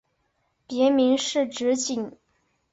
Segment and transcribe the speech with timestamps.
[0.65, 2.17] 别名是直景。